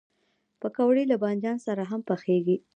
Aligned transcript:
پکورې 0.61 1.03
له 1.11 1.15
بادنجان 1.21 1.57
سره 1.65 1.83
هم 1.91 2.01
پخېږي 2.09 2.57